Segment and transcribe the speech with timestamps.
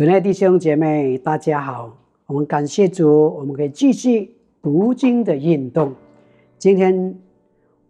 [0.00, 1.94] 主内弟兄姐妹，大家好！
[2.24, 5.92] 我们感谢主，我们可以继续读经的运动。
[6.56, 7.14] 今天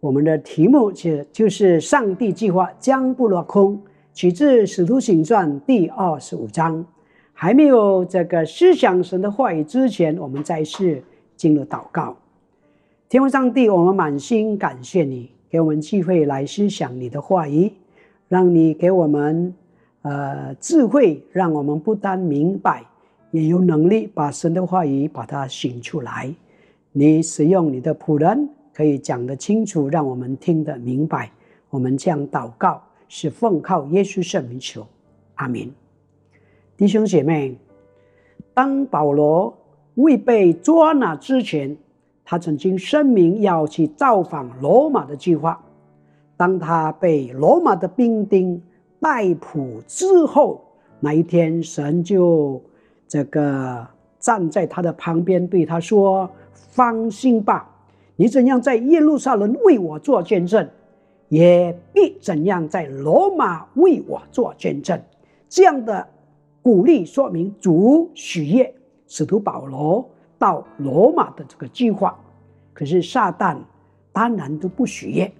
[0.01, 3.81] 我们的题目其实就是上帝计划将不落空，
[4.13, 6.85] 取自《使徒行传》第二十五章。
[7.31, 11.01] 还没有这个思想神的话语之前，我们再次
[11.37, 12.17] 进入祷告。
[13.07, 17.71] 天父上帝，我们满心感谢你，给我们机会来思想你的话语，
[18.27, 19.53] 让你给我们。
[20.03, 22.83] 呃，智慧让我们不但明白，
[23.29, 26.33] 也有能力把神的话语把它醒出来。
[26.91, 31.31] 你使用你的仆人，可以讲得清楚，让我们听得明白。
[31.69, 34.87] 我们这样祷告，是奉靠耶稣圣名求，
[35.35, 35.71] 阿门。
[36.75, 37.55] 弟兄姐妹，
[38.55, 39.55] 当保罗
[39.93, 41.77] 未被捉拿之前，
[42.25, 45.63] 他曾经声明要去造访罗马的计划。
[46.35, 48.59] 当他被罗马的兵丁。
[49.01, 50.63] 逮捕之后，
[50.99, 52.61] 那一天，神就
[53.07, 53.85] 这个
[54.19, 57.67] 站在他的旁边，对他说：“放心吧，
[58.15, 60.69] 你怎样在耶路撒冷为我做见证，
[61.29, 65.01] 也必怎样在罗马为我做见证。”
[65.49, 66.07] 这样的
[66.61, 68.71] 鼓励说明主许愿
[69.07, 70.07] 使徒保罗
[70.37, 72.15] 到罗马的这个计划。
[72.71, 73.57] 可是撒旦
[74.13, 75.31] 当然都不许愿。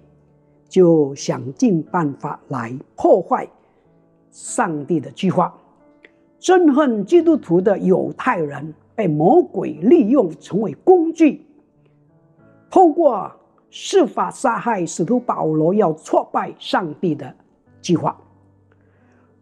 [0.72, 3.46] 就想尽办法来破坏
[4.30, 5.54] 上帝的计划，
[6.40, 11.44] 憎恨基督徒的犹太人被魔鬼利用，成为工具，
[12.70, 13.30] 透过
[13.70, 17.34] 司法杀害使徒保罗，要挫败上帝的
[17.82, 18.18] 计划。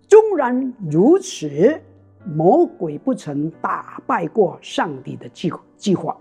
[0.09, 1.81] 纵然如此，
[2.27, 6.17] 魔鬼不曾打败过上帝的计计划。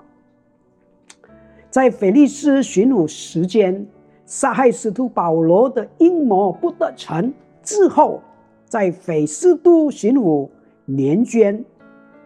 [1.71, 3.87] 在腓力斯巡抚时间。
[4.29, 8.21] 杀害使徒保罗的阴谋不得逞之后，
[8.63, 10.47] 在腓斯都巡抚
[10.85, 11.65] 年间，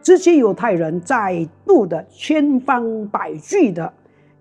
[0.01, 3.93] 这些犹太人再度的千方百计的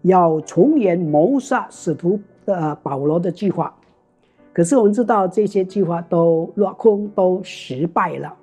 [0.03, 3.73] 要重演谋杀使徒的保罗的计划。
[4.53, 8.35] 可是我们知道，这些计划都落空，都失败了。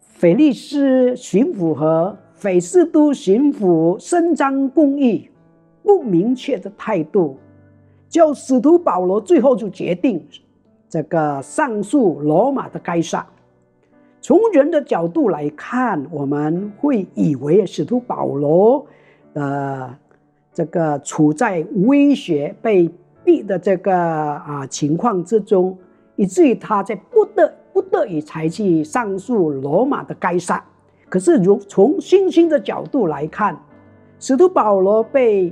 [0.00, 5.30] 腓力斯巡抚和腓斯都巡抚伸张公义。
[5.88, 7.38] 不明确的态度，
[8.10, 10.22] 叫使徒保罗最后就决定
[10.86, 13.26] 这个上诉罗马的该杀。
[14.20, 18.84] 从人的角度来看，我们会以为使徒保罗
[19.32, 19.90] 的
[20.52, 22.90] 这个处在威胁、被
[23.24, 25.74] 逼的这个啊情况之中，
[26.16, 30.62] 以至于他在不得不得已才去上诉罗马的该杀。
[31.08, 33.58] 可是，如从星星的角度来看，
[34.20, 35.50] 使徒保罗被。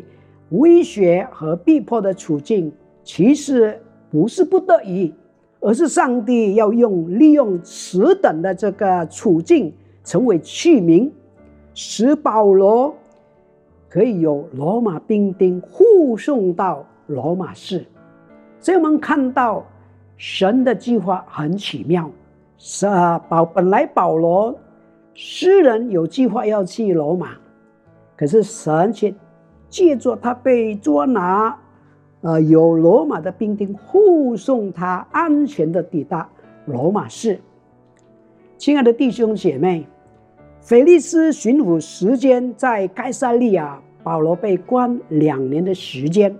[0.51, 3.81] 威胁和逼迫的处境，其实
[4.11, 5.13] 不是不得已，
[5.59, 9.73] 而是上帝要用利用此等的这个处境，
[10.05, 11.11] 成为器皿，
[11.75, 12.95] 使保罗
[13.89, 17.85] 可以有罗马兵丁护送到罗马市。
[18.61, 19.67] 所以我们看到
[20.17, 22.09] 神的计划很奇妙，
[22.57, 24.57] 是啊，保本来保罗
[25.13, 27.31] 诗人有计划要去罗马，
[28.17, 29.13] 可是神却。
[29.69, 31.57] 借着他被捉拿，
[32.21, 36.29] 呃，有罗马的兵丁护送他安全的抵达
[36.67, 37.39] 罗马市。
[38.59, 39.87] 亲爱的弟兄姐妹，
[40.61, 46.35] 腓力斯巡抚时间在该萨利亚，保罗被关两年的时间。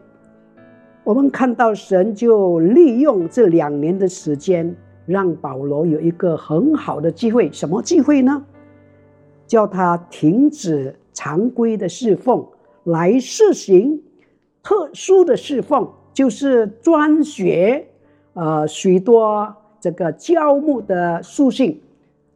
[1.05, 7.51] 我们看到神就利用这两年的时间，让保罗有一个很好的机会。
[7.53, 8.45] 什么机会呢？
[9.47, 12.45] 叫他停止常规的侍奉。
[12.87, 14.01] 来实行
[14.63, 17.85] 特殊的侍奉，就是专学
[18.35, 21.81] 呃许多这个教牧的书信。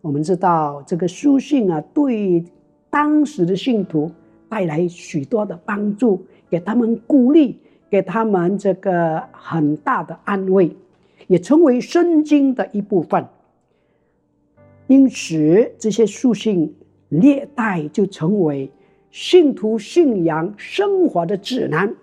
[0.01, 2.45] 我们知道这个书信啊，对
[2.91, 4.11] 当时的信徒
[4.49, 10.77] 带来许多的帮助，给他们鼓励，给他们这个很大的安慰，
[11.29, 13.25] 也成为圣经的一部分。
[14.89, 16.75] 因此，这些书信
[17.09, 18.69] 历代就成为。
[19.11, 21.95] 信徒信仰生活的指南，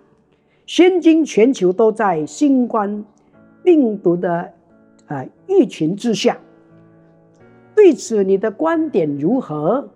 [0.66, 3.04] 现今全球都在新冠
[3.62, 4.52] 病毒的
[5.06, 6.38] 呃疫情之下。
[7.74, 9.88] 对此，你的观点如何？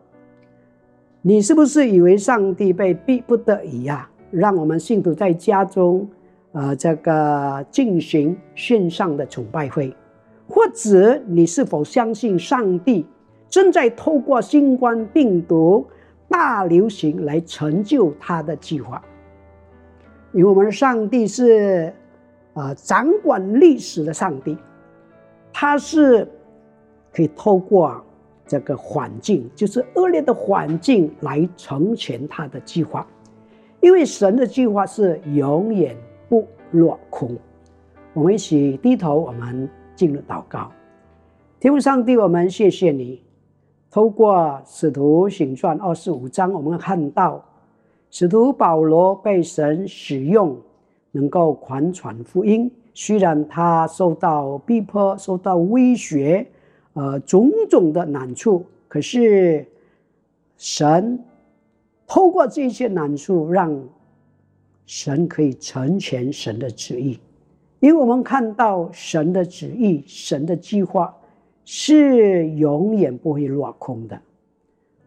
[1.20, 6.08] 你是不是以为上帝被逼不得已呀，让我们信徒在家中，
[6.52, 9.94] 呃，这个进行线上的崇拜会？
[10.48, 13.04] 或者你是否相信上帝
[13.48, 15.86] 正在透过新冠病毒？
[16.32, 19.00] 大流行来成就他的计划，
[20.32, 21.92] 因为我们的上帝是
[22.54, 24.56] 啊掌管历史的上帝，
[25.52, 26.26] 他是
[27.12, 28.02] 可以透过
[28.46, 33.06] 这个环境，就是恶劣的环境来成全他的计划，
[33.80, 35.94] 因为神的计划是永远
[36.30, 37.36] 不落空。
[38.14, 40.72] 我们一起低头，我们进入祷告。
[41.60, 43.22] 天父上帝，我们谢谢你，
[43.92, 47.44] 透过使徒行传二十五章，我们看到
[48.10, 50.56] 使徒保罗被神使用，
[51.10, 52.72] 能够传传福音。
[52.94, 56.46] 虽然他受到逼迫、受到威胁，
[56.94, 59.66] 呃，种种的难处，可是
[60.56, 61.22] 神
[62.06, 63.78] 透过这些难处，让
[64.86, 67.20] 神可以成全神的旨意。
[67.80, 71.14] 因为我们看到神的旨意、神的计划
[71.64, 74.20] 是永远不会落空的。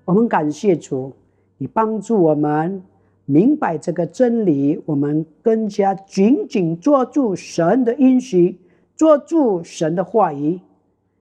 [0.05, 1.11] 我们感谢主，
[1.57, 2.81] 你帮助我们。
[3.27, 8.55] 明白这个真理，我们更加紧紧抓住神的应许，
[8.95, 10.59] 抓住神的话语，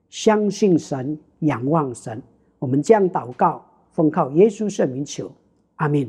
[0.07, 2.21] 相信神，仰望神。
[2.59, 5.31] 我们这样祷告，奉靠耶稣圣名求，
[5.77, 6.07] 阿门。